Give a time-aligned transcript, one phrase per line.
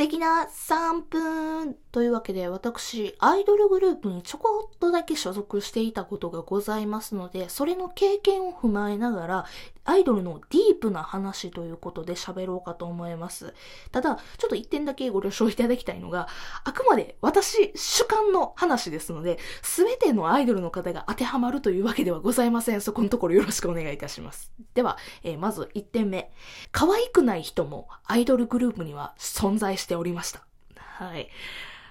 [0.00, 9.44] 敵な3分というわけで私、アイドルグループにちょこっとだけ所属していたことがございますので、それの経験を踏まえながら、
[9.84, 13.54] アイドルのディープな話ということで喋ろうかと思います。
[13.90, 16.28] ただ、ちょっと一点だけご了承いただきたいのが、
[16.64, 22.80] あくまで私主観の話ですので、すべてのアイドルの方が当てはまるというわけではございません。
[22.80, 24.52] そこのところよろしくお願いいたします。
[24.74, 26.30] では、えー、まず1点目。
[26.70, 30.42] 可愛くない人もアイドルグループには存在してておりました。
[30.76, 31.28] はい。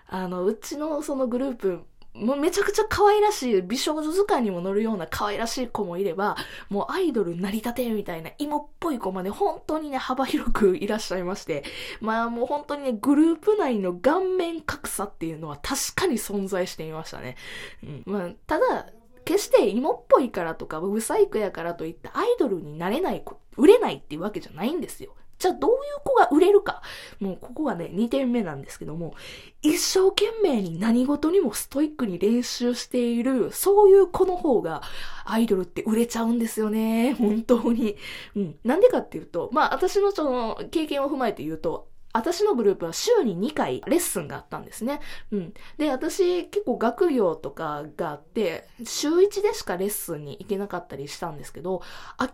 [0.07, 1.81] あの、うちのそのグループ、
[2.13, 6.37] もうめちゃくちゃ可愛らしい、美少女図鑑にも載るような可愛らしい子もいれば、
[6.69, 11.63] もうアイドル成り立てみたいな芋っぽい子まで本当にね、幅広くいらっしゃいまして、
[12.01, 17.35] まあもう本当にね、グループ内の顔面格差っていうのは確かに存在していましたね。
[17.83, 18.03] うん。
[18.05, 18.87] まあ、ただ、
[19.25, 23.23] 決して芋っぽいからとか、ブサイクやからといってアイドルになれない、
[23.57, 25.13] 売れないっていうわけじゃないんですよ。
[25.39, 26.81] じゃあどういう子が売れるか。
[27.19, 29.15] もうここがね、2点目なんですけども、
[29.61, 34.81] 一生懸命に何事にもストイックに練習している、そういう子の方が、
[35.23, 37.13] アイドルって売れちゃうんですよね。
[37.13, 37.95] 本当に。
[38.35, 38.59] うん。
[38.63, 44.99] なんでかっていうと、まあ私のその経験を踏まえて言うと、私のグループは週に2回レッスンがあったんですね。
[45.31, 45.53] うん。
[45.77, 51.81] で、私結構学業とかがあって、週1でしかレッスンに行けなかったりしたんですけど、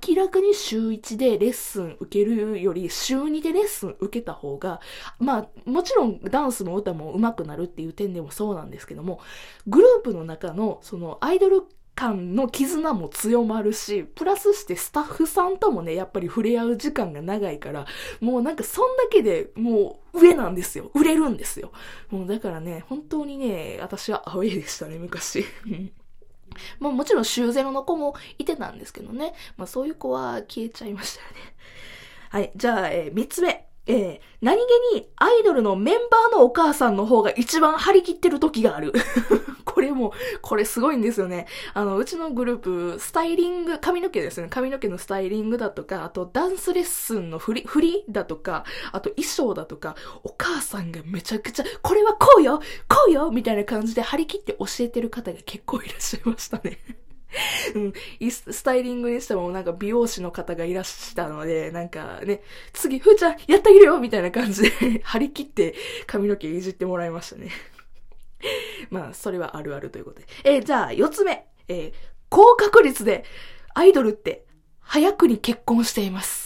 [0.08, 4.80] 明らかに週1でレッスン受けるより週2でレッスン受けた方が、
[5.20, 9.20] まあ、もちろんダンスも歌も上手くなるっていう点でもそうなんですけども、
[9.67, 11.64] グループの中のそのアイドル
[11.96, 17.86] 間の絆も強まるし、プラスしてスタッフさんともね、やっぱり触れ合う時間が長いから、
[18.20, 20.92] もうなんかそんだけでもう上なんですよ。
[20.94, 21.72] 売れるんですよ。
[22.10, 25.46] もうだからね、本当にね、私はアウェイでしたね、昔。
[26.80, 29.34] まあもちろん週ゼロの子もいてたんですけどね。
[29.58, 31.36] まあそういう子は消えちゃいましたよね。
[32.30, 32.52] はい。
[32.56, 33.68] じゃあ、えー、三つ目。
[33.88, 38.94] えー、何気にアイドルのメンバーのお母さんの方が一番張り切ってる時がある。
[39.66, 41.47] これも、これすごいんですよね。
[41.73, 44.48] あの、うちのグループ、スタイリング、髪の毛ですね。
[44.49, 57.05] 髪の毛のスタイリングだとか、あとダンスレッスンの振り、振りだとか、あと衣装だとか、お母さんがめちゃくちゃ、これはこうよこうよみたいな感じで張り切って教えてる方が結構いらっしゃいましたね。
[57.76, 57.94] うん、
[58.30, 62.42] スタイリングにしてもなんか美容師の方がいらしたので、なんかね、
[62.73, 65.76] 次、ふーちゃんやってあげるよみたいな感じで 張り切って
[66.08, 67.50] 髪の毛いじってもらいましたね。
[68.90, 70.28] まあ、それはあるあるということで。
[70.44, 71.48] えー、じゃあ、四つ目。
[71.68, 71.94] えー、
[72.30, 73.26] 高確率で
[73.73, 74.46] アイドルって
[74.80, 76.45] 早くに結婚しています。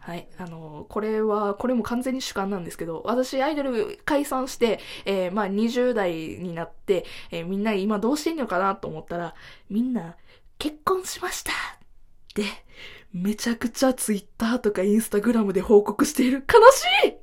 [0.00, 0.26] はい。
[0.38, 9.34] あの、これは、これも完全に主観なんですけど、私アイドル解散して、えー、まあ20代になって、えー、みんな今どうしてんのかなと思ったら、
[9.68, 10.16] みんな
[10.58, 11.54] 結婚しましたっ
[12.34, 12.44] て、
[13.12, 16.44] めちゃくちゃツイッターとかインスタグラムで報告している。
[16.48, 16.60] 悲
[17.04, 17.20] しい